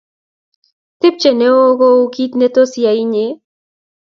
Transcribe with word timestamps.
Tepche 0.99 1.31
neo 1.39 1.61
kou 1.79 1.99
kit 2.13 2.33
ne 2.37 2.47
tos 2.55 2.73
iyay 2.79 2.99
inye 3.03 3.25